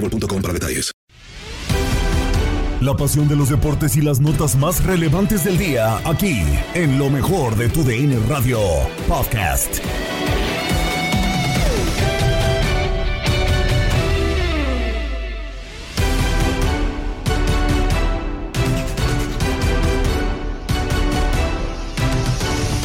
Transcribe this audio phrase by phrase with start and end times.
[0.00, 0.92] boostmobile.com para detalles.
[2.80, 7.10] La pasión de los deportes y las notas más relevantes del día, aquí, en lo
[7.10, 8.60] mejor de tu DN Radio
[9.08, 9.80] Podcast.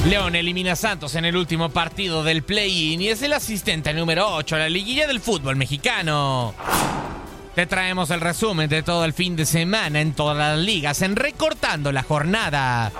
[0.10, 4.28] León elimina a Santos en el último partido del play-in y es el asistente número
[4.36, 6.54] 8 a la liguilla del fútbol mexicano.
[7.56, 11.16] Te traemos el resumen de todo el fin de semana en todas las ligas en
[11.16, 12.92] Recortando la Jornada.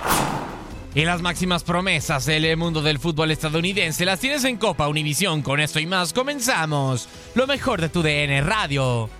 [0.94, 5.42] Y las máximas promesas del mundo del fútbol estadounidense las tienes en Copa Univisión.
[5.42, 7.08] Con esto y más comenzamos.
[7.34, 9.10] Lo mejor de tu DN Radio.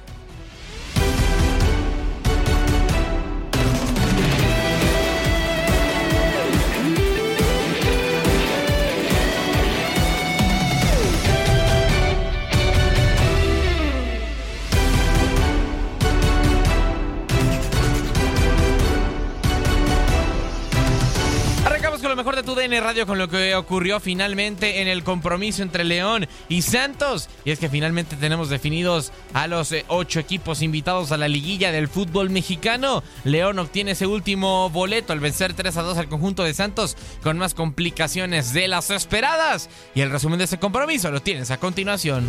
[22.25, 26.27] Mejor de tu DN Radio con lo que ocurrió finalmente en el compromiso entre León
[26.49, 27.29] y Santos.
[27.45, 31.71] Y es que finalmente tenemos definidos a los eh, ocho equipos invitados a la liguilla
[31.71, 33.03] del fútbol mexicano.
[33.25, 37.37] León obtiene ese último boleto al vencer 3 a 2 al conjunto de Santos con
[37.37, 39.69] más complicaciones de las esperadas.
[39.95, 42.27] Y el resumen de ese compromiso lo tienes a continuación.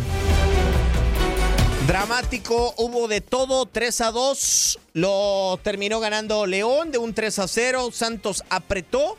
[1.86, 7.48] Dramático, hubo de todo, 3 a 2, lo terminó ganando León de un 3 a
[7.48, 9.16] 0, Santos apretó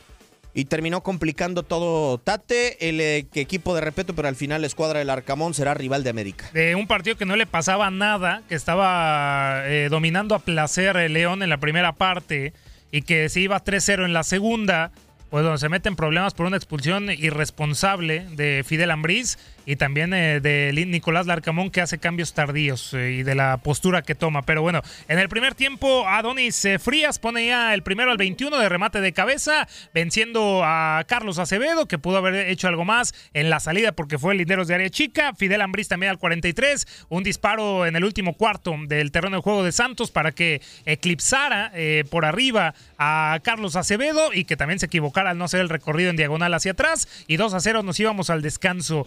[0.54, 4.98] y terminó complicando todo Tate, el eh, equipo de respeto, pero al final la escuadra
[4.98, 6.50] del Arcamón será rival de América.
[6.52, 11.12] De un partido que no le pasaba nada, que estaba eh, dominando a placer el
[11.12, 12.52] León en la primera parte
[12.90, 14.90] y que se iba 3-0 en la segunda,
[15.30, 20.40] pues donde se meten problemas por una expulsión irresponsable de Fidel Ambriz y también eh,
[20.40, 24.40] de Nicolás Larcamón que hace cambios tardíos eh, y de la postura que toma.
[24.40, 28.56] Pero bueno, en el primer tiempo Adonis eh, Frías pone ya el primero al 21
[28.56, 33.50] de remate de cabeza, venciendo a Carlos Acevedo que pudo haber hecho algo más en
[33.50, 35.34] la salida porque fue el linderos de área chica.
[35.34, 39.64] Fidel Ambriz también al 43, un disparo en el último cuarto del terreno de juego
[39.64, 41.72] de Santos para que eclipsara
[42.08, 46.08] por arriba a Carlos Acevedo y que también se equivocara al no hacer el recorrido
[46.08, 47.06] en diagonal hacia atrás.
[47.26, 49.06] Y 2 a 0 nos íbamos al descanso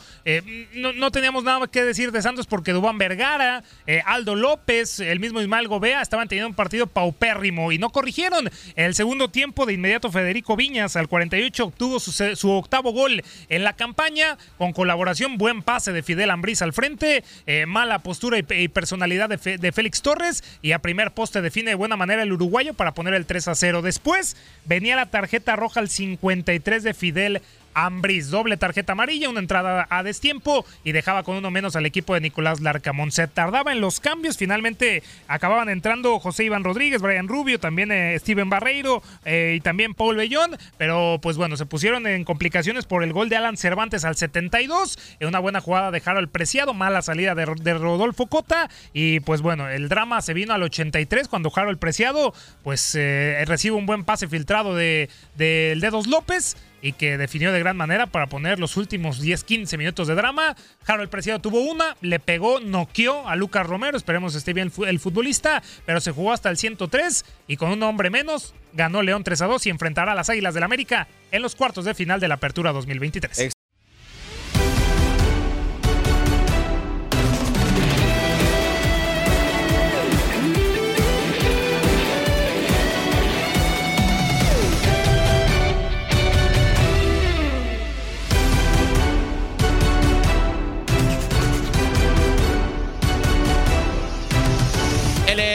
[0.74, 5.42] no, teníamos nada que decir de Santos porque Dubán Vergara, eh, Aldo López, el mismo
[5.42, 8.50] Ismael Gobea estaban teniendo un partido paupérrimo y no corrigieron.
[8.76, 13.74] El segundo tiempo, de inmediato Federico Viñas al 48 obtuvo su, octavo gol en la
[13.74, 19.30] campaña con colaboración, buen pase de Fidel Ambriz al frente, eh, mala postura y, personalidad
[19.30, 22.94] de, de, Félix Torres y a primer poste define de buena manera el uruguayo para
[22.94, 23.82] poner el 3 a 0.
[23.82, 24.36] Después
[24.66, 27.42] venía la tarjeta roja al 53 de Fidel
[27.74, 28.30] Ambris.
[28.30, 32.22] Doble tarjeta amarilla, una entrada a destiempo y dejaba con uno menos al equipo de
[32.22, 33.12] Nicolás Larcamón.
[33.12, 38.18] Se tardaba en los cambios, finalmente acababan entrando José Iván Rodríguez, Brian Rubio, también eh,
[38.20, 43.04] Steven Barreiro eh, y también Paul Bellón, pero pues bueno, se pusieron en complicaciones por
[43.04, 47.02] el gol de Alan Cervantes al 72, en una buena jugada de Harold Preciado, mala
[47.02, 51.80] salida de, Rodolfo Cota y pues bueno, el drama se vino al 83 cuando Harold
[51.80, 52.34] Preciado
[52.64, 57.60] pues eh, recibe un buen pase filtrado de, de Dedos López y que definió de
[57.60, 60.56] gran manera para poner los últimos 10-15 minutos de drama.
[60.86, 65.62] Harold Preciado tuvo una, le pegó, noqueó a Lucas Romero, esperemos esté bien el futbolista,
[65.86, 69.46] pero se jugó hasta el 103 y con un hombre menos ganó León 3 a
[69.48, 72.36] 2 y enfrentará a las Águilas del América en los cuartos de final de la
[72.36, 73.52] Apertura 2023.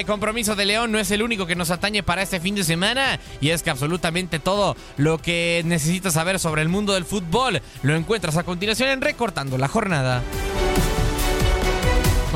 [0.06, 3.20] Compromiso de León no es el único que nos atañe para este fin de semana
[3.41, 7.94] y es que absolutamente todo lo que necesitas saber sobre el mundo del fútbol lo
[7.94, 10.23] encuentras a continuación en Recortando la Jornada.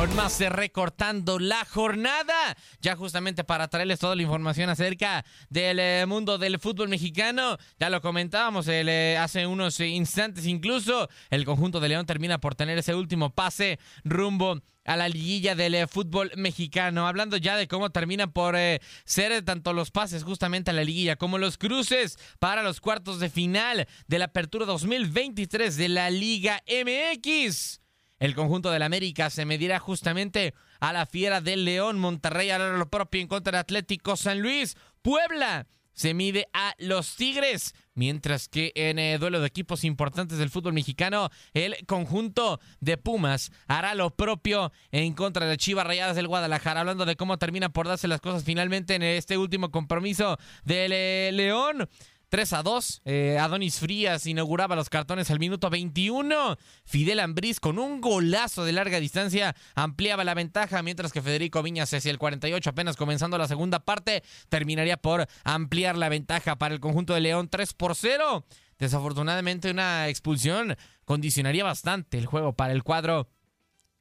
[0.00, 6.06] Con más Recortando la Jornada, ya justamente para traerles toda la información acerca del eh,
[6.08, 11.90] mundo del fútbol mexicano, ya lo comentábamos eh, hace unos instantes incluso, el conjunto de
[11.90, 17.06] León termina por tener ese último pase rumbo a la liguilla del eh, fútbol mexicano.
[17.06, 18.56] Hablando ya de cómo terminan por
[19.04, 23.28] ser tanto los pases justamente a la liguilla como los cruces para los cuartos de
[23.28, 27.80] final de la apertura 2023 de la Liga MX.
[28.20, 32.88] El conjunto del América se medirá justamente a la fiera del León, Monterrey a lo
[32.88, 37.74] propio en contra de Atlético San Luis, Puebla se mide a los Tigres.
[37.94, 43.52] Mientras que en eh, duelo de equipos importantes del fútbol mexicano, el conjunto de Pumas
[43.66, 46.80] hará lo propio en contra de Chivas Rayadas del Guadalajara.
[46.80, 51.30] Hablando de cómo termina por darse las cosas finalmente en este último compromiso del eh,
[51.34, 51.88] León.
[52.30, 53.02] 3 a 2.
[53.04, 56.56] Eh, Adonis Frías inauguraba los cartones al minuto 21.
[56.84, 61.92] Fidel Ambriz con un golazo de larga distancia ampliaba la ventaja, mientras que Federico Viñas
[61.92, 66.80] hacia el 48, apenas comenzando la segunda parte, terminaría por ampliar la ventaja para el
[66.80, 68.46] conjunto de León 3 por 0.
[68.78, 73.28] Desafortunadamente una expulsión condicionaría bastante el juego para el cuadro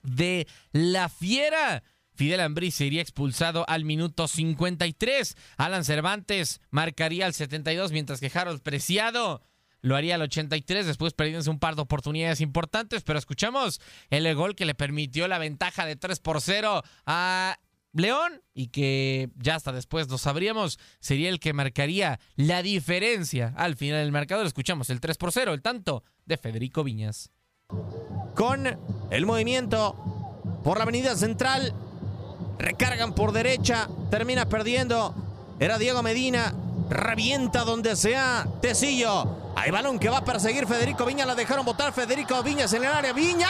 [0.04, 1.84] de la Fiera.
[2.19, 5.38] Fidel Ambrí sería expulsado al minuto 53.
[5.56, 9.42] Alan Cervantes marcaría al 72, mientras que Harold Preciado
[9.80, 13.80] lo haría al 83, después perdiéndose un par de oportunidades importantes, pero escuchamos
[14.10, 17.57] el gol que le permitió la ventaja de 3 por 0 a
[17.94, 23.77] León y que ya hasta después lo sabríamos, sería el que marcaría la diferencia al
[23.77, 24.45] final del marcador.
[24.45, 27.31] Escuchamos el 3 por 0, el tanto de Federico Viñas.
[28.36, 28.77] Con
[29.10, 29.95] el movimiento
[30.65, 31.74] por la avenida central,
[32.60, 33.88] Recargan por derecha.
[34.12, 35.16] Termina perdiendo.
[35.60, 36.54] Era Diego Medina.
[36.90, 38.46] Revienta donde sea.
[38.62, 39.54] Tecillo.
[39.56, 41.26] Hay balón que va a perseguir Federico Viña.
[41.26, 43.14] La dejaron botar Federico Viñas en el área.
[43.14, 43.48] Viña.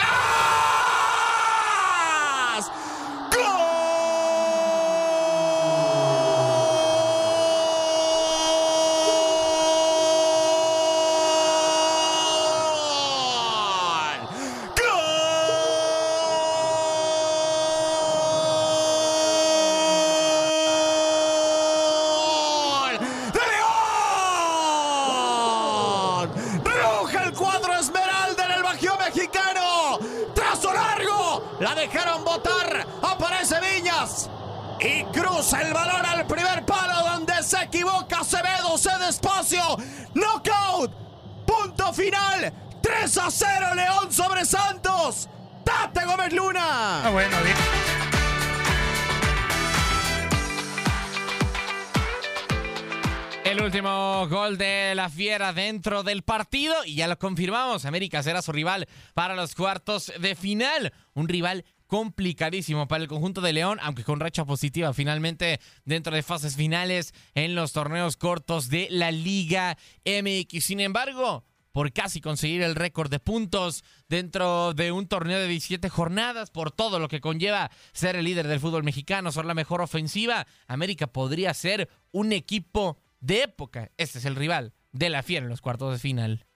[55.52, 60.34] Dentro del partido y ya lo confirmamos, América será su rival para los cuartos de
[60.34, 66.14] final, un rival complicadísimo para el conjunto de León, aunque con racha positiva finalmente dentro
[66.14, 70.64] de fases finales en los torneos cortos de la Liga MX.
[70.64, 75.88] Sin embargo, por casi conseguir el récord de puntos dentro de un torneo de 17
[75.88, 79.80] jornadas, por todo lo que conlleva ser el líder del fútbol mexicano, ser la mejor
[79.80, 83.90] ofensiva, América podría ser un equipo de época.
[83.96, 86.46] Este es el rival de la Fiera en los cuartos de final.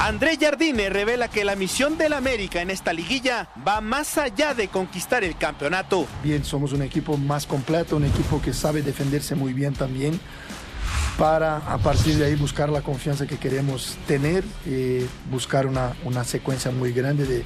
[0.00, 4.68] André Jardine revela que la misión del América en esta liguilla va más allá de
[4.68, 6.06] conquistar el campeonato.
[6.22, 10.20] Bien, somos un equipo más completo, un equipo que sabe defenderse muy bien también
[11.16, 16.22] para a partir de ahí buscar la confianza que queremos tener y buscar una, una
[16.24, 17.44] secuencia muy grande de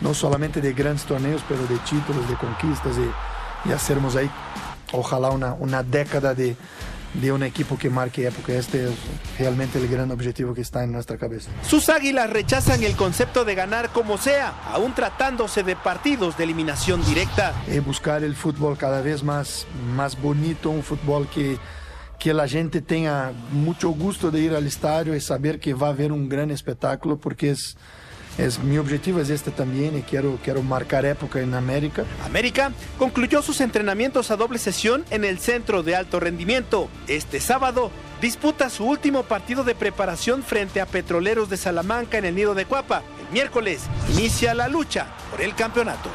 [0.00, 3.08] no solamente de grandes torneos, pero de títulos, de conquistas y,
[3.64, 4.30] y hacermos ahí
[4.92, 6.56] ojalá una, una década de,
[7.14, 8.52] de un equipo que marque época.
[8.52, 8.94] Este es
[9.38, 11.50] realmente el gran objetivo que está en nuestra cabeza.
[11.62, 17.04] Sus águilas rechazan el concepto de ganar como sea, aún tratándose de partidos de eliminación
[17.04, 17.54] directa.
[17.68, 21.58] Y buscar el fútbol cada vez más, más bonito, un fútbol que
[22.20, 25.90] que la gente tenga mucho gusto de ir al estadio y saber que va a
[25.90, 27.78] haber un gran espectáculo, porque es,
[28.38, 32.04] es mi objetivo es este también y quiero, quiero marcar época en América.
[32.24, 36.88] América concluyó sus entrenamientos a doble sesión en el centro de alto rendimiento.
[37.06, 42.34] Este sábado disputa su último partido de preparación frente a Petroleros de Salamanca en el
[42.34, 43.02] Nido de Cuapa.
[43.20, 43.82] El miércoles
[44.12, 46.10] inicia la lucha por el campeonato.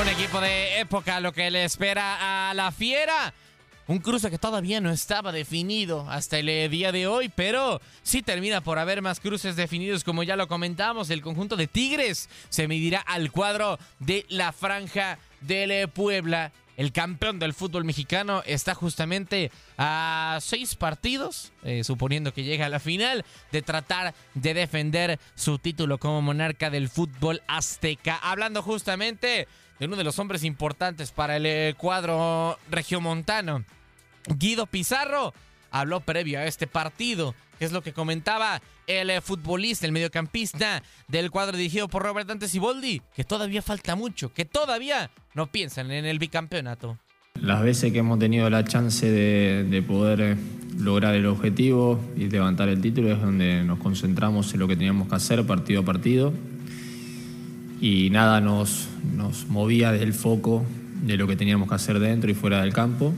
[0.00, 3.34] Un equipo de época, lo que le espera a la fiera.
[3.90, 8.22] Un cruce que todavía no estaba definido hasta el eh, día de hoy, pero sí
[8.22, 11.10] termina por haber más cruces definidos, como ya lo comentamos.
[11.10, 16.52] El conjunto de Tigres se medirá al cuadro de la franja del eh, Puebla.
[16.76, 22.68] El campeón del fútbol mexicano está justamente a seis partidos, eh, suponiendo que llega a
[22.68, 28.20] la final, de tratar de defender su título como monarca del fútbol azteca.
[28.22, 29.48] Hablando justamente
[29.80, 33.64] de uno de los hombres importantes para el cuadro regiomontano,
[34.38, 35.32] Guido Pizarro,
[35.70, 40.82] habló previo a este partido, que es lo que comentaba el eh, futbolista, el mediocampista
[41.08, 45.90] del cuadro dirigido por Robert Dante Siboldi, que todavía falta mucho, que todavía no piensan
[45.90, 46.98] en el bicampeonato.
[47.40, 50.36] Las veces que hemos tenido la chance de, de poder
[50.78, 55.08] lograr el objetivo y levantar el título es donde nos concentramos en lo que teníamos
[55.08, 56.32] que hacer partido a partido
[57.80, 60.64] y nada nos, nos movía del foco
[61.02, 63.14] de lo que teníamos que hacer dentro y fuera del campo.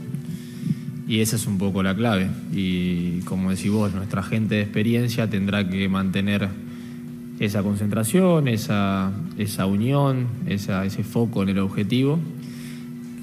[1.06, 2.28] Y esa es un poco la clave.
[2.52, 6.48] Y como decís vos, nuestra gente de experiencia tendrá que mantener
[7.40, 12.18] esa concentración, esa, esa unión, esa, ese foco en el objetivo,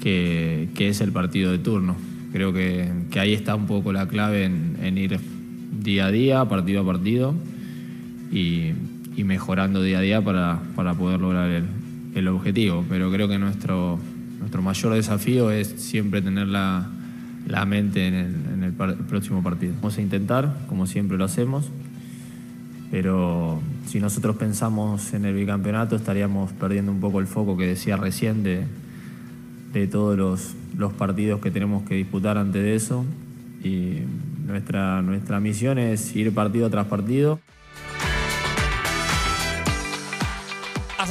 [0.02, 1.96] que, que, es el partido de turno.
[2.32, 5.18] Creo que, ahí está un poco la clave en, en, ir
[5.82, 7.34] día a día, partido a partido,
[8.30, 8.72] y,
[9.16, 11.64] y mejorando día a día para, para poder lograr el,
[12.14, 12.84] el, objetivo.
[12.88, 13.98] Pero creo que nuestro,
[14.38, 16.88] nuestro mayor desafío es siempre tener la,
[17.46, 19.72] la mente en, el, próximo partido.
[19.76, 21.70] Vamos a intentar, como siempre lo hacemos,
[22.90, 27.96] pero si nosotros pensamos en el bicampeonato estaríamos perdiendo un poco el foco que decía
[27.96, 28.64] recién de,
[29.72, 33.04] de todos los, los partidos que tenemos que disputar antes de eso.
[33.62, 33.98] Y
[34.46, 37.40] nuestra, nuestra misión es ir partido tras partido.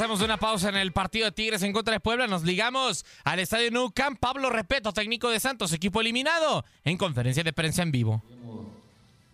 [0.00, 2.26] Hacemos una pausa en el partido de Tigres en contra de Puebla.
[2.26, 4.18] Nos ligamos al estadio Nou Camp.
[4.18, 8.22] Pablo Repeto, técnico de Santos, equipo eliminado, en conferencia de prensa en vivo.
[8.32, 8.64] Hemos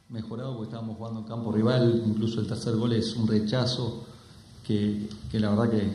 [0.08, 2.02] mejorado porque estábamos jugando en campo rival.
[2.04, 4.08] Incluso el tercer gol es un rechazo
[4.66, 5.88] que, que la verdad que,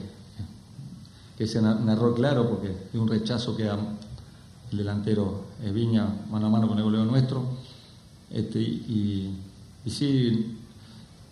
[1.38, 6.50] que es un error claro porque es un rechazo que el delantero Viña mano a
[6.50, 7.44] mano con el goleo nuestro.
[8.30, 9.38] Este, y,
[9.84, 10.58] y sí,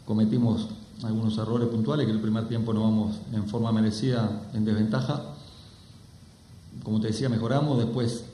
[0.03, 0.67] cometimos
[1.03, 5.35] algunos errores puntuales, que el primer tiempo no vamos en forma merecida en desventaja.
[6.83, 8.25] Como te decía, mejoramos, después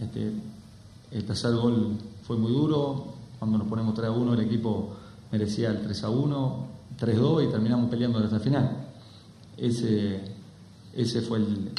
[0.00, 0.32] este,
[1.10, 1.96] el tercer gol
[2.26, 4.94] fue muy duro, cuando nos ponemos 3 a 1 el equipo
[5.30, 6.66] merecía el 3 a 1,
[6.98, 8.86] 3 a 2 y terminamos peleando hasta el final.
[9.56, 10.20] Ese,
[10.94, 11.70] ese fue el,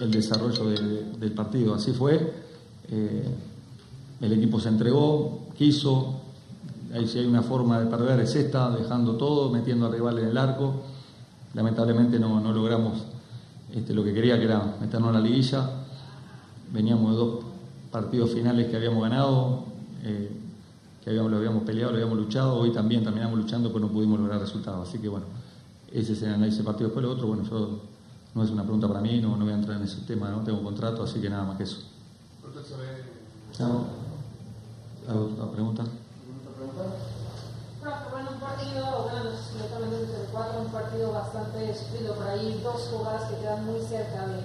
[0.00, 2.32] el, desarrollo de, del partido, así fue.
[2.88, 3.28] Eh,
[4.20, 6.20] el equipo se entregó, quiso,
[6.94, 10.28] Ahí si hay una forma de perder es esta, dejando todo, metiendo al rival en
[10.28, 10.74] el arco.
[11.52, 13.02] Lamentablemente no, no logramos
[13.74, 15.70] este, lo que quería, que era meternos en la liguilla.
[16.72, 17.44] Veníamos de dos
[17.90, 19.64] partidos finales que habíamos ganado,
[20.04, 20.30] eh,
[21.02, 22.60] que habíamos, lo habíamos peleado, lo habíamos luchado.
[22.60, 24.88] Hoy también terminamos luchando, pero no pudimos lograr resultados.
[24.88, 25.26] Así que bueno,
[25.92, 26.90] ese es el análisis del partido.
[26.90, 27.80] Después lo otro, bueno, yo
[28.36, 30.42] no es una pregunta para mí, no, no voy a entrar en ese tema, no
[30.44, 31.78] tengo contrato, así que nada más que eso.
[35.08, 35.84] ¿Otra pregunta?
[38.10, 41.12] Bueno, un partido, bueno, netamente desde el 4, un partido
[41.72, 44.42] sufrido por ahí, dos jugadas que quedan muy cerca de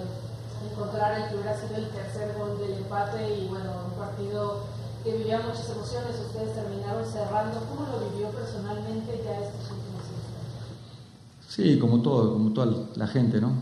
[0.70, 4.62] encontrar el que hubiera sido el tercer gol del empate y bueno, un partido
[5.02, 11.48] que vivía muchas emociones, ustedes terminaron cerrando, ¿cómo lo vivió personalmente ya estos últimos días?
[11.48, 13.52] Sí, como todo, como toda la gente, ¿no?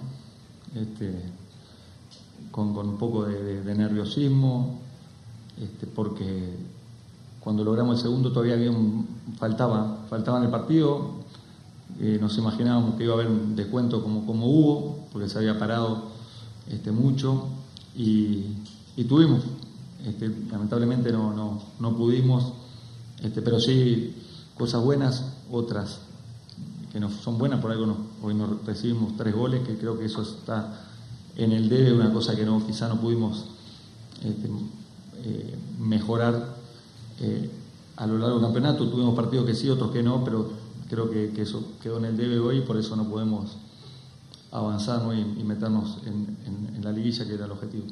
[0.74, 1.14] Este,
[2.50, 4.78] con, con, un poco de, de, de nerviosismo,
[5.60, 6.56] este, porque
[7.40, 9.06] cuando logramos el segundo todavía había un,
[9.38, 11.17] faltaba, faltaba el partido,
[12.00, 15.58] eh, nos imaginábamos que iba a haber un descuento como, como hubo, porque se había
[15.58, 16.04] parado
[16.70, 17.48] este, mucho
[17.96, 18.44] y,
[19.08, 19.42] tuvimos.
[20.06, 22.52] Este, lamentablemente no, no, no pudimos,
[23.22, 24.14] este, pero sí
[24.56, 26.00] cosas buenas, otras
[26.92, 30.22] que no son buenas, por algo hoy nos recibimos tres goles, que creo que eso
[30.22, 30.84] está
[31.36, 33.44] en el debe, una cosa que no, quizá no pudimos
[34.24, 34.48] este,
[35.24, 36.56] eh, mejorar
[37.20, 37.50] eh,
[37.96, 38.88] a lo largo del campeonato.
[38.88, 40.50] Tuvimos partidos que sí, otros que no, pero
[40.88, 43.56] creo que, eso quedó en el debe hoy y por eso no podemos
[44.50, 47.86] avanzar y, meternos en, la liguilla que era el objetivo.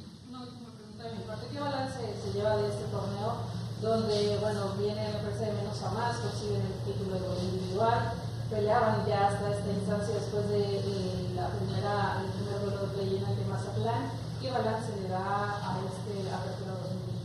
[1.53, 5.91] ¿Qué balance se lleva de este torneo donde, bueno, viene, me parece, de menos a
[5.93, 8.13] más, consiguen el título de individual,
[8.51, 13.45] peleaban ya hasta esta instancia después de, la primera, el primer duelo de play ante
[13.45, 14.11] Mazatlán.
[14.41, 17.17] ¿Qué balance le da a este apertura 2020?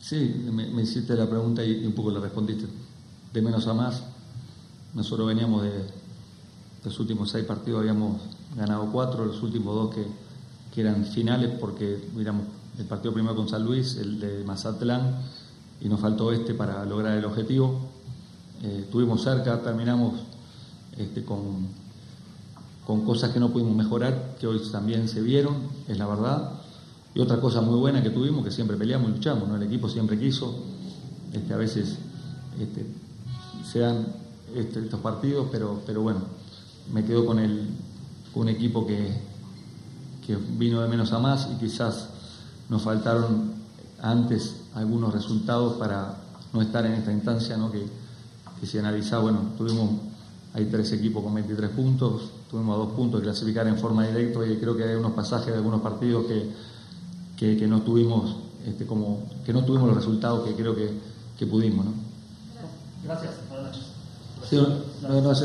[0.00, 2.66] Sí, me, hiciste la pregunta y, un poco la respondiste.
[3.32, 4.02] De menos a más,
[4.94, 5.84] nosotros veníamos de
[6.84, 8.20] los últimos seis partidos, habíamos
[8.56, 10.06] ganado cuatro, los últimos dos que,
[10.74, 12.46] que eran finales porque miramos
[12.78, 15.16] el partido primero con San Luis, el de Mazatlán,
[15.80, 17.88] y nos faltó este para lograr el objetivo
[18.62, 20.14] eh, estuvimos cerca, terminamos
[20.96, 21.68] este, con,
[22.84, 25.54] con cosas que no pudimos mejorar, que hoy también se vieron,
[25.86, 26.52] es la verdad.
[27.14, 29.56] Y otra cosa muy buena que tuvimos, que siempre peleamos y luchamos, ¿no?
[29.56, 30.54] el equipo siempre quiso,
[31.32, 31.98] este, a veces
[32.58, 32.86] este,
[33.64, 34.06] se dan
[34.54, 36.20] este, estos partidos, pero, pero bueno,
[36.92, 37.68] me quedo con, el,
[38.34, 39.12] un equipo que,
[40.26, 42.08] que vino de menos a más y quizás
[42.68, 43.52] nos faltaron
[44.00, 46.16] antes algunos resultados para
[46.52, 47.70] no estar en esta instancia, ¿no?
[47.70, 47.86] que,
[48.60, 49.90] que si analiza, bueno, tuvimos,
[50.54, 54.46] hay tres equipos con 23 puntos, tuvimos a dos puntos de clasificar en forma directa
[54.46, 58.36] y creo que hay unos pasajes de algunos partidos que, que, no tuvimos
[58.66, 60.90] este, como, que no tuvimos los resultados que creo que,
[61.38, 61.92] que pudimos, ¿no?
[63.04, 63.47] Gracias.
[64.48, 65.44] Sí, no, no, sí,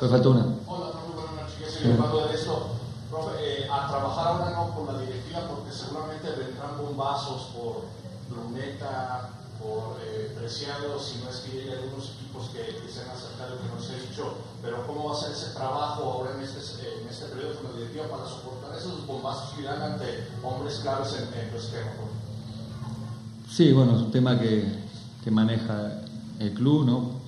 [0.00, 0.46] me faltó una.
[0.68, 1.58] Hola, profe, buenas noches.
[1.58, 2.66] Yo soy Pablo de esto.
[3.10, 7.82] Profe, eh, a trabajar ahora no con la directiva porque seguramente vendrán bombazos por
[8.30, 13.10] Luneta, por eh, Preciado, si no es que hay algunos equipos que, que se han
[13.10, 16.42] acercado que no se ha dicho, pero ¿cómo va a ser ese trabajo ahora en
[16.42, 16.62] este,
[17.02, 21.12] en este periodo con la directiva para soportar esos bombazos que irán ante hombres claros
[21.18, 21.90] en, en tu esquema?
[23.50, 24.78] Sí, bueno, es un tema que,
[25.24, 26.02] que maneja
[26.38, 27.22] el club, ¿no?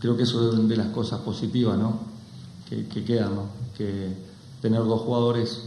[0.00, 2.00] Creo que eso es de las cosas positivas, ¿no?
[2.68, 3.44] Que, que quedan, ¿no?
[3.76, 4.08] Que
[4.60, 5.62] tener dos jugadores,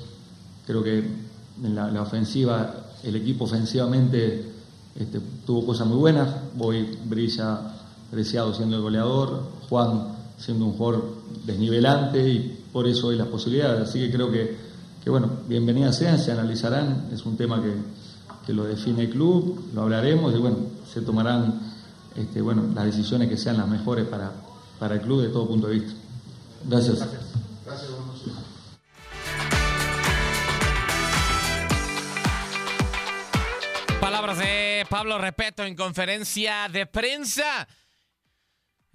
[0.66, 1.00] creo que
[1.64, 4.52] en la, ofensiva, el equipo ofensivamente
[4.96, 7.74] este, tuvo cosas muy buenas, hoy brilla
[8.14, 11.16] Preciado siendo el goleador, Juan siendo un jugador
[11.48, 13.90] desnivelante y por eso hay las posibilidades.
[13.90, 14.56] Así que creo que,
[15.04, 17.74] que bueno, bienvenidas sean, se analizarán, es un tema que,
[18.46, 20.58] que, lo define el club, lo hablaremos y bueno,
[20.94, 21.73] se tomarán
[22.16, 24.32] este, bueno, las decisiones que sean las mejores para,
[24.80, 25.94] para el club de todo punto de vista.
[26.66, 27.00] Gracias.
[27.00, 27.22] Gracias.
[27.66, 27.90] Gracias.
[34.00, 37.68] Palabras de Pablo Repeto en conferencia de prensa.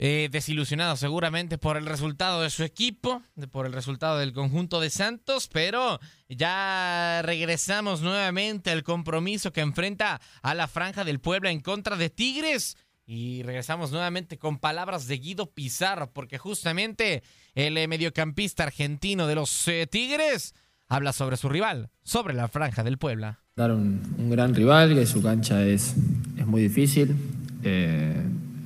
[0.00, 4.90] Eh, desilusionado seguramente por el resultado de su equipo, por el resultado del conjunto de
[4.90, 11.59] Santos, pero ya regresamos nuevamente al compromiso que enfrenta a la Franja del Puebla en
[11.61, 12.76] contra de Tigres.
[13.10, 17.22] Y regresamos nuevamente con palabras de Guido Pizarro, porque justamente
[17.54, 20.54] el eh, mediocampista argentino de los eh, Tigres
[20.88, 23.38] habla sobre su rival, sobre la Franja del Puebla.
[23.56, 25.94] Dar un, gran rival, que su cancha es,
[26.36, 27.16] es muy difícil.
[27.62, 28.14] Eh,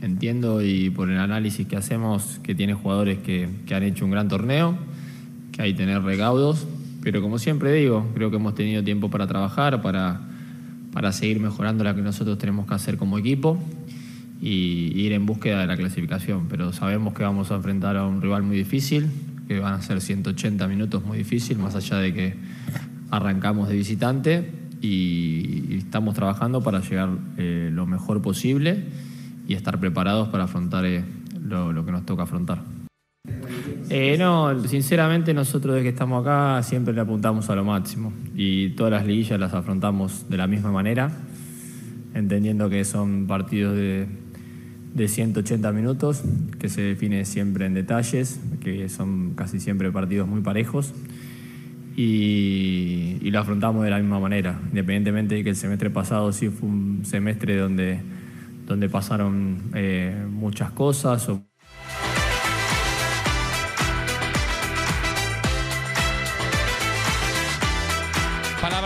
[0.03, 4.11] entiendo y por el análisis que hacemos que tiene jugadores que, que, han hecho un
[4.11, 4.77] gran torneo,
[5.53, 6.67] que hay que tener recaudos,
[7.01, 10.21] pero como siempre digo, creo que hemos tenido tiempo para trabajar, para,
[10.93, 13.57] para seguir mejorando lo que nosotros tenemos que hacer como equipo
[14.43, 18.21] y ir en búsqueda de la clasificación, pero sabemos que vamos a enfrentar a un
[18.21, 19.09] rival muy difícil,
[19.47, 22.35] que van a ser 180 minutos muy difícil, más allá de que
[23.13, 24.51] arrancamos de visitante
[24.81, 28.85] y, estamos trabajando para llegar eh, lo mejor posible
[29.47, 31.05] y estar preparados para afrontar eh,
[31.47, 32.63] lo, que nos toca afrontar.
[33.91, 38.71] Eh, no, sinceramente nosotros desde que estamos acá siempre le apuntamos a lo máximo y
[38.71, 41.13] todas las liguillas las afrontamos de la misma manera,
[42.15, 44.09] entendiendo que son partidos de,
[44.95, 46.23] de 180 minutos,
[46.59, 50.95] que se define siempre en detalles, que son casi siempre partidos muy parejos
[51.97, 56.69] y, lo afrontamos de la misma manera, independientemente de que el semestre pasado sí fue
[56.69, 58.01] un semestre donde,
[58.67, 61.31] donde pasaron eh, muchas cosas.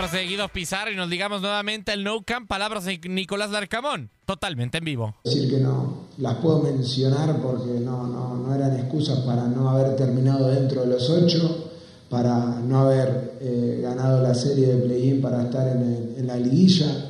[0.09, 4.77] José Guido Pizarro y nos digamos nuevamente el No Camp, palabras de Nicolás Larcamón, totalmente
[4.77, 5.15] en vivo.
[5.25, 9.97] Decir que no las puedo mencionar porque no, no, no eran excusas para no haber
[9.97, 11.71] terminado dentro de los ocho,
[12.09, 17.09] para no haber eh, ganado la serie de play-in para estar en, la liguilla.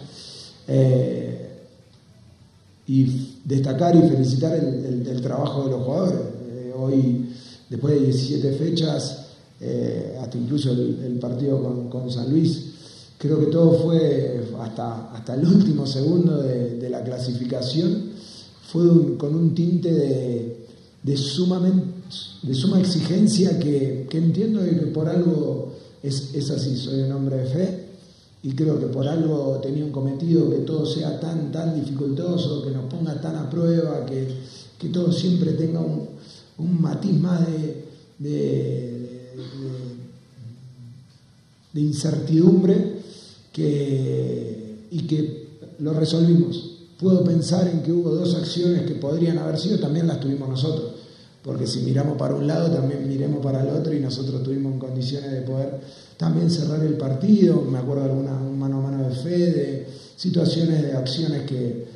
[0.68, 1.68] Eh,
[2.88, 6.20] y destacar y felicitar el, trabajo de los jugadores.
[6.50, 7.30] Eh, hoy,
[7.70, 9.28] después de 17 fechas,
[10.20, 12.67] hasta incluso el, partido con San Luis,
[13.18, 18.12] creo que todo fue hasta, hasta el último segundo de, la clasificación,
[18.72, 20.66] fue con un tinte de,
[21.04, 21.86] de, sumamente,
[22.44, 27.38] de suma exigencia que, que entiendo que por algo es, es así, soy un hombre
[27.38, 27.86] de fe
[28.44, 32.72] y creo que por algo tenía un cometido que todo sea tan, tan dificultoso, que
[32.72, 34.28] nos ponga tan a prueba, que,
[34.78, 36.08] que todo siempre tenga un,
[36.58, 37.84] un matiz más de-
[41.74, 42.97] de incertidumbre
[43.64, 45.48] y que
[45.80, 46.78] lo resolvimos.
[47.00, 50.94] Puedo pensar en que hubo dos acciones que podrían haber sido, también las tuvimos nosotros,
[51.44, 55.32] porque si miramos para un lado, también miremos para el otro y nosotros tuvimos condiciones
[55.32, 55.80] de poder
[56.18, 59.88] también cerrar el partido, me acuerdo de alguna un mano a mano de fe, de
[60.16, 61.88] situaciones, de acciones que...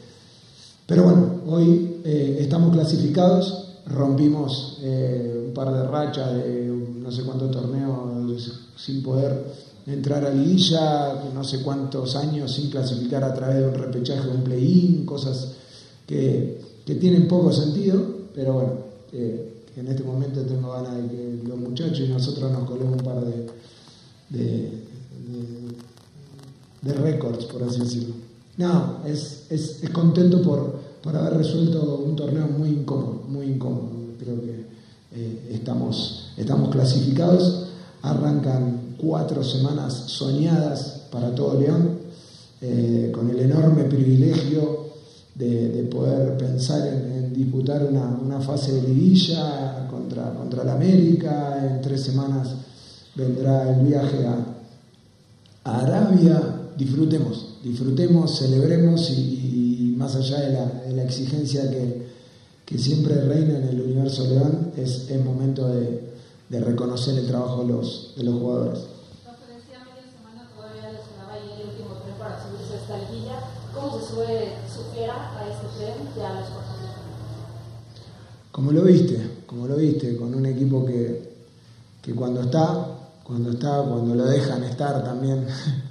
[0.85, 7.23] Pero bueno, hoy eh, estamos clasificados, rompimos eh, un par de rachas de no sé
[7.23, 9.43] cuántos torneos sin poder
[9.87, 14.43] entrar a liguilla, no sé cuántos años sin clasificar a través de un repechaje, un
[14.43, 15.53] play-in, cosas
[16.05, 18.73] que, que tienen poco sentido, pero bueno,
[19.13, 23.05] eh, en este momento tengo ganas de que los muchachos y nosotros nos colemos un
[23.05, 23.47] par de,
[26.81, 28.15] de, récords, por así decirlo.
[28.57, 33.89] No, es, es, es contento por, por haber resuelto un torneo muy incómodo, muy incómodo.
[34.19, 34.65] Creo que
[35.13, 37.67] eh, estamos, estamos clasificados,
[38.01, 41.99] arrancan cuatro semanas soñadas para todo León,
[42.61, 44.91] eh, con el enorme privilegio
[45.35, 51.81] de, de poder pensar en, disputar una, fase de liguilla contra, contra la América, en
[51.81, 52.49] tres semanas
[53.15, 54.47] vendrá el viaje a,
[55.63, 56.41] Arabia,
[56.75, 62.09] disfrutemos, disfrutemos, celebremos y, más allá de la, exigencia que,
[62.77, 66.11] siempre reina en el universo León, es, es momento de,
[66.49, 68.79] de reconocer el trabajo de los, de los jugadores.
[69.23, 72.41] Profe, decía media semana todavía lesionaba ahí el último tren para
[73.73, 76.49] ¿Cómo se sube, supera a este tren ya a los?
[78.51, 81.35] Como lo viste, como lo viste, con un equipo que,
[82.01, 82.85] que cuando está,
[83.23, 85.47] cuando está, cuando lo dejan estar también,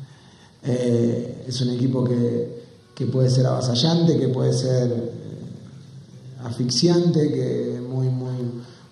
[0.63, 5.11] eh, es un equipo que, que puede ser avasallante, que puede ser eh,
[6.45, 8.37] asfixiante, que muy, muy,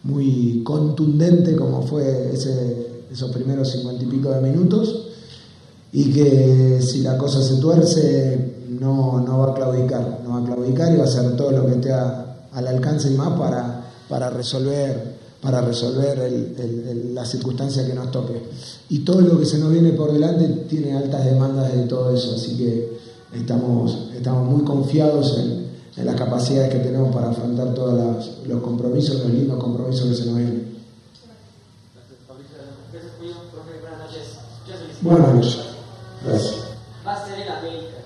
[0.05, 4.98] muy contundente como fue ese, esos primeros cincuenta y pico de minutos
[5.93, 10.45] y que si la cosa se tuerce no, no va a claudicar, no va a
[10.45, 13.85] claudicar y va a hacer todo lo que esté a- al alcance y más para,
[14.09, 18.43] para resolver, para resolver el- el- el- la circunstancia que nos toque.
[18.91, 22.35] Y todo lo que se nos viene por delante tiene altas demandas de todo eso,
[22.35, 22.99] así que
[23.35, 27.95] estamos, estamos muy confiados en, en las capacidades que tenemos para afrontar todos
[28.47, 30.79] los, compromisos, los lindos compromisos que se nos vienen.
[35.03, 35.68] Buenas noches.
[37.07, 37.99] Va a ser el América,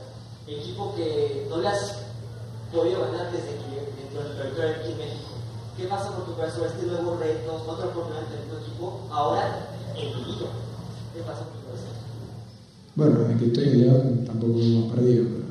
[0.46, 1.96] equipo que no le has
[2.72, 3.72] podido ganar desde que
[4.04, 5.32] entró en el territorio aquí en México.
[5.76, 10.04] ¿Qué pasa por tu cabeza este nuevo retos, otra oportunidad de tu equipo, ahora en
[10.04, 10.50] Liguilla?
[11.14, 11.88] ¿Qué pasa por tu cabeza?
[12.94, 15.24] Bueno, desde que estoy en León tampoco hemos perdido.
[15.24, 15.42] pero-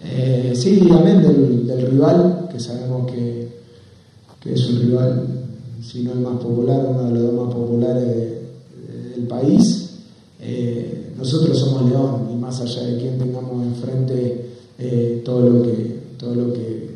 [0.00, 3.60] Eh, sí, amén del, del rival, que sabemos que,
[4.40, 5.26] que es un rival,
[5.82, 8.48] si no el más popular, uno de los dos más populares de-
[8.86, 9.77] de- del país.
[11.18, 14.46] Nosotros somos León y más allá de quién tengamos enfrente,
[14.78, 16.90] eh, todo lo que todo lo que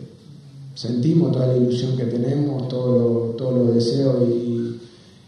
[0.74, 4.16] sentimos, toda la ilusión que tenemos, todos los todo los deseos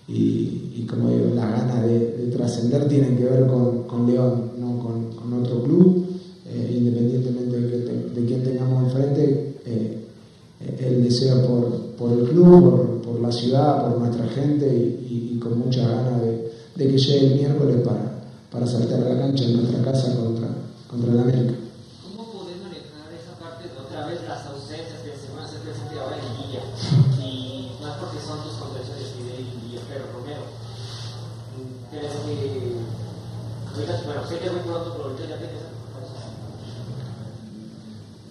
[0.06, 5.32] y, como digo, las ganas de, de trascender tienen que ver con, León, no con,
[5.42, 6.04] otro club,
[6.46, 9.98] eh, independientemente de, te- de quién tengamos enfrente, eh,
[10.78, 15.58] el deseo por, por el club, por, la ciudad, por nuestra gente y, y- con
[15.58, 18.13] muchas ganas de, de que llegue el miércoles para,
[18.54, 20.46] para saltar a la cancha en nuestra casa contra,
[20.86, 21.54] contra el América.
[22.06, 25.58] ¿Cómo podés manejar esa parte de otra vez las ausencias que se van a hacer
[25.66, 26.62] presente ahora en Liguilla?
[27.18, 30.46] Y no es porque son tus conversiones de y Espero Romero.
[31.90, 32.78] ¿Crees que
[33.74, 35.66] ahorita, bueno, sé que muy pronto, pero ahorita ya tienes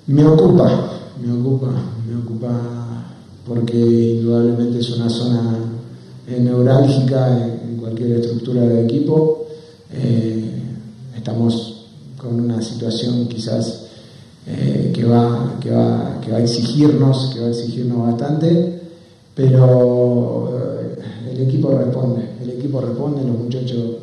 [0.07, 1.67] Me ocupa, me ocupa,
[2.07, 3.11] me ocupa
[3.43, 5.59] porque indudablemente es una zona
[6.27, 9.42] eh, neurálgica en cualquier estructura de equipo.
[9.95, 10.43] Eh,
[11.15, 11.85] estamos
[12.17, 13.85] con una situación quizás
[14.47, 18.81] eh, que, va, que, va, que va a exigirnos, que va a exigirnos bastante,
[19.35, 23.97] pero eh, el equipo responde, el equipo responde, los muchachos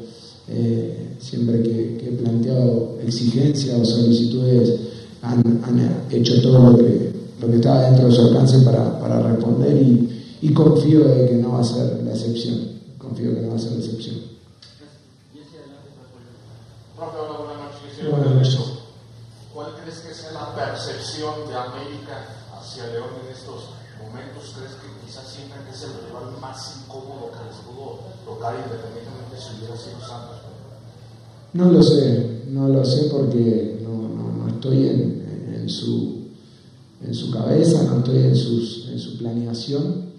[1.20, 4.80] siempre que, he planteado exigencias o solicitudes
[5.22, 5.42] han,
[6.10, 10.08] hecho todo lo que, lo que estaba dentro de su alcance para, para responder y,
[10.42, 12.58] y confío de que no va a ser la excepción,
[12.98, 14.30] confío que no va a ser la excepción.
[17.00, 18.60] Buenas noches.
[19.54, 24.52] ¿Cuál crees que sea la percepción de América hacia León en estos momentos?
[24.52, 29.32] ¿Crees que quizás sientan que es el rival más incómodo que les pudo tocar independientemente
[29.32, 30.44] si hubiera sido Santos?
[31.54, 36.28] No lo sé, no lo sé porque no, no, no estoy en, en, su,
[37.02, 40.10] en su cabeza, no estoy en, sus, en su planeación.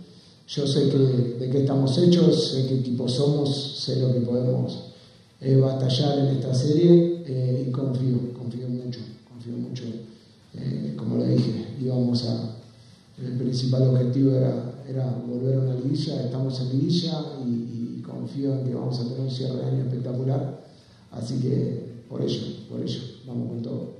[0.47, 4.90] Yo sé que, de qué estamos hechos, sé qué equipo somos, sé lo que podemos
[5.41, 8.99] eh, batallar en esta serie eh, y confío, confío mucho
[9.41, 9.83] confío mucho,
[10.53, 12.57] eh, como le dije, íbamos a,
[13.17, 18.53] el principal objetivo era, era volver a una liguilla, estamos en liguilla y, y, confío
[18.53, 20.63] en que vamos a tener un cierre de año espectacular,
[21.11, 23.90] así que por ello, por ello, vamos con todo.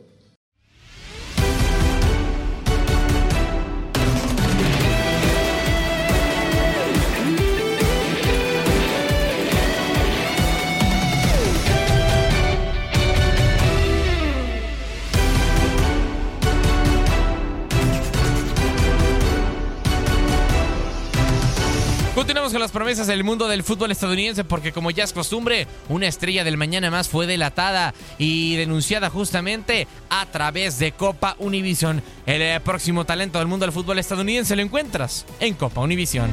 [22.22, 26.06] Continuamos con las promesas del mundo del fútbol estadounidense porque como ya es costumbre, una
[26.06, 32.04] estrella del mañana más fue delatada y denunciada justamente a través de Copa Univision.
[32.28, 36.32] El eh, próximo talento del mundo del fútbol estadounidense lo encuentras en Copa Univision.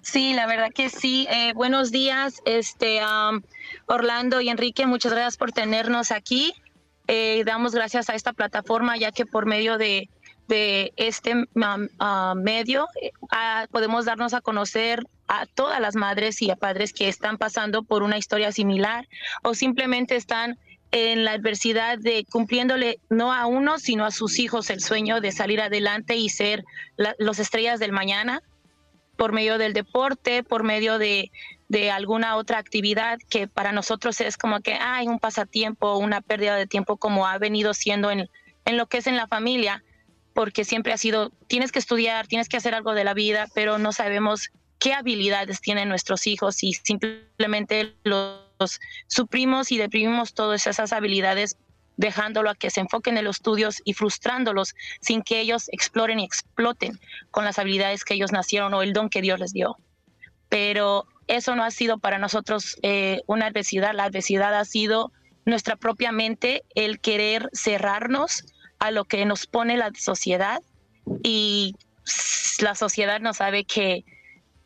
[0.00, 1.26] Sí, la verdad que sí.
[1.30, 3.00] Eh, buenos días, este
[3.84, 6.54] Orlando y Enrique, muchas gracias por tenernos aquí.
[7.06, 10.08] Eh, damos gracias a esta plataforma ya que por medio de
[10.48, 11.34] de este
[12.36, 13.10] medio eh,
[13.70, 18.02] podemos darnos a conocer a todas las madres y a padres que están pasando por
[18.02, 19.06] una historia similar
[19.42, 20.58] o simplemente están
[20.90, 25.32] en la adversidad de cumpliéndole no a uno, sino a sus hijos el sueño de
[25.32, 26.64] salir adelante y ser
[27.18, 28.42] los estrellas del mañana
[29.16, 31.30] por medio del deporte, por medio de,
[31.68, 36.56] de, alguna otra actividad que para nosotros es como que hay un pasatiempo, una pérdida
[36.56, 38.30] de tiempo como ha venido siendo en,
[38.64, 39.82] en lo que es en la familia
[40.38, 43.76] porque siempre ha sido, tienes que estudiar, tienes que hacer algo de la vida, pero
[43.78, 50.92] no sabemos qué habilidades tienen nuestros hijos y simplemente los suprimos y deprimimos todas esas
[50.92, 51.56] habilidades
[51.96, 56.24] dejándolo a que se enfoquen en los estudios y frustrándolos sin que ellos exploren y
[56.24, 57.00] exploten
[57.32, 59.76] con las habilidades que ellos nacieron o el don que Dios les dio.
[60.48, 65.10] Pero eso no ha sido para nosotros eh, una adversidad, la adversidad ha sido
[65.46, 68.44] nuestra propia mente, el querer cerrarnos
[68.78, 70.62] a lo que nos pone la sociedad
[71.22, 71.74] y
[72.60, 74.04] la sociedad no sabe que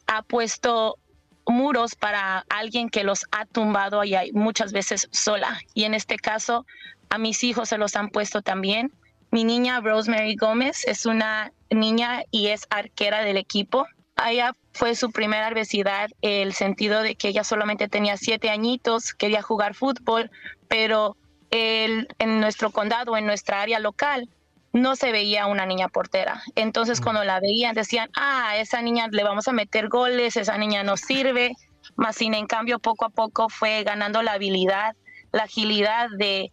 [0.07, 0.99] ha puesto
[1.47, 5.61] muros para alguien que los ha tumbado y muchas veces sola.
[5.75, 6.67] Y en este caso,
[7.11, 8.93] a mis hijos se los han puesto también.
[9.31, 13.87] Mi niña Rosemary Gómez es una niña y es arquera del equipo.
[14.27, 19.43] Ella fue su primera adversidad, el sentido de que ella solamente tenía siete añitos, quería
[19.43, 20.31] jugar fútbol,
[20.69, 21.17] pero
[21.53, 24.29] en nuestro condado, en nuestra área local,
[24.73, 26.43] no se veía una niña portera.
[26.55, 27.03] Entonces mm.
[27.03, 30.97] cuando la veían decían, ah, esa niña le vamos a meter goles, esa niña no
[30.97, 31.53] sirve.
[31.97, 34.97] Más sin en cambio poco a poco fue ganando la habilidad,
[35.33, 36.53] la agilidad de,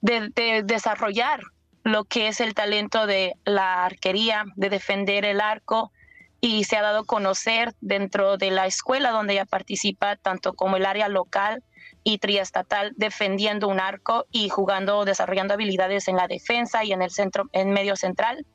[0.00, 1.40] de desarrollar
[1.82, 5.92] lo que es el talento de la arquería, de defender el arco
[6.40, 10.76] y se ha dado a conocer dentro de la escuela donde ella participa, tanto como
[10.76, 11.62] el área local
[12.02, 17.10] y triestatal defendiendo un arco y jugando, desarrollando habilidades en la defensa y en el
[17.10, 18.46] centro, en medio central.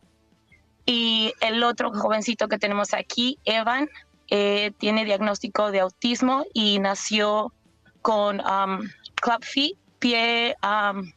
[0.86, 3.90] Y el otro jovencito que tenemos aquí, Evan,
[4.30, 7.54] eh, tiene diagnóstico de autismo y nació
[8.02, 11.12] con um, club feet, pie, um,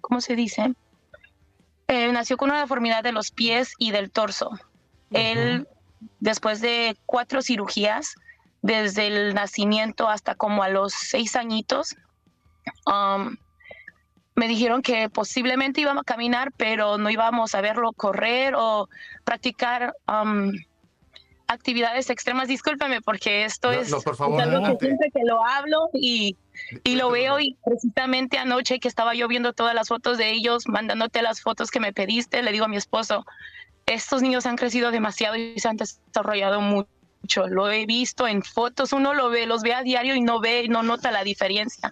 [0.00, 0.72] ¿cómo se dice?
[1.88, 4.50] Eh, nació con una deformidad de los pies y del torso.
[5.10, 5.66] Él,
[6.20, 8.14] después de cuatro cirugías,
[8.62, 11.96] desde el nacimiento hasta como a los seis añitos.
[12.86, 13.36] Um,
[14.34, 18.88] me dijeron que posiblemente íbamos a caminar, pero no íbamos a verlo correr o
[19.24, 20.52] practicar um,
[21.48, 22.46] actividades extremas.
[22.46, 26.36] Discúlpeme porque esto es, por favor, algo que siempre que lo hablo y,
[26.84, 30.68] y lo veo y precisamente anoche que estaba yo viendo todas las fotos de ellos,
[30.68, 33.24] mandándote las fotos que me pediste, le digo a mi esposo,
[33.86, 36.90] estos niños han crecido demasiado y se han desarrollado mucho
[37.48, 40.66] lo he visto en fotos, uno lo ve, los ve a diario y no ve,
[40.68, 41.90] no nota la diferencia.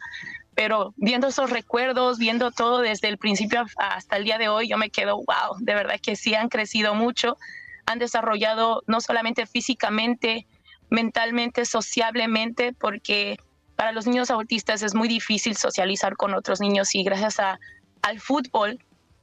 [0.54, 4.78] pero viendo esos recuerdos, viendo todo desde el principio hasta el día de hoy, yo
[4.78, 7.36] me quedo, wow, de verdad que sí han crecido mucho,
[7.84, 10.46] han desarrollado no solamente físicamente,
[10.88, 13.36] mentalmente, sociablemente, porque
[13.76, 17.60] para los niños autistas es muy difícil socializar con otros niños y gracias a,
[18.00, 18.78] al fútbol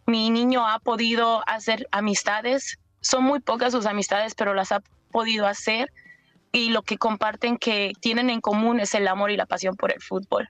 [0.06, 2.78] mi niño ha podido hacer amistades.
[3.02, 4.82] Son muy pocas sus amistades, pero las ha
[5.14, 5.94] podido hacer
[6.52, 9.94] y lo que comparten que tienen en común es el amor y la pasión por
[9.94, 10.50] el fútbol.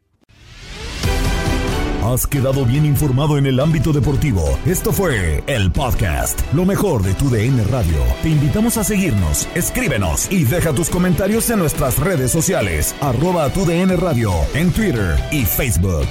[2.04, 4.60] Has quedado bien informado en el ámbito deportivo.
[4.65, 7.97] Esto fue el podcast, lo mejor de tu DN Radio.
[8.21, 13.65] Te invitamos a seguirnos, escríbenos y deja tus comentarios en nuestras redes sociales, arroba tu
[13.65, 16.08] DN Radio, en Twitter y Facebook.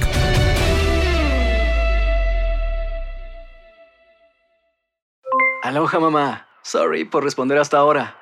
[5.63, 6.49] Aloha mamá.
[6.63, 8.22] Sorry por responder hasta ahora.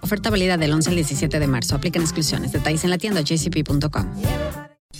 [0.11, 1.73] Oferta válida del 11 al 17 de marzo.
[1.73, 2.51] Aplican exclusiones.
[2.51, 4.07] Detalles en la tienda jcp.com.